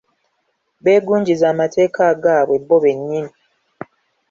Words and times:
Beegunjiza 0.83 1.45
amateeka 1.53 1.99
agaabwe 2.13 2.57
bo 2.67 2.77
bennyini 2.83 3.31